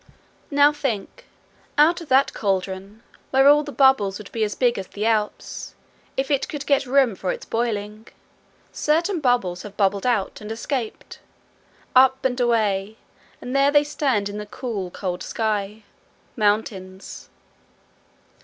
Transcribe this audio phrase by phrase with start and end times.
[0.49, 1.25] Now think:
[1.77, 5.75] out of that cauldron, where all the bubbles would be as big as the Alps
[6.17, 8.07] if it could get room for its boiling,
[8.71, 11.19] certain bubbles have bubbled out and escaped
[11.95, 12.97] up and away,
[13.41, 15.83] and there they stand in the cool, cold sky
[16.35, 17.29] mountains.